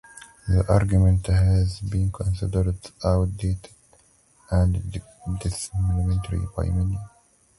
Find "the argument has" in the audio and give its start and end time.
0.47-1.79